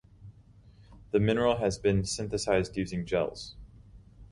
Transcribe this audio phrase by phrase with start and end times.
[1.11, 3.55] The mineral has been synthesized using gels.